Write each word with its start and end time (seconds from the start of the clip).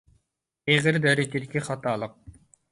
ئېغىر 0.71 0.97
دەرىجىدىكى 1.05 1.65
خاتالىق. 1.71 2.19